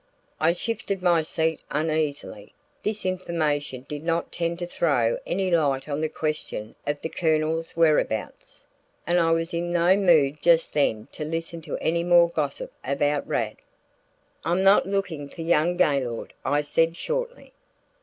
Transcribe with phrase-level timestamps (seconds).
[0.39, 2.55] I shifted my seat uneasily.
[2.81, 7.77] This information did not tend to throw any light on the question of the Colonel's
[7.77, 8.65] whereabouts,
[9.05, 13.27] and I was in no mood just then to listen to any more gossip about
[13.27, 13.57] Rad.
[14.43, 17.53] "I'm not looking for young Gaylord," I said shortly.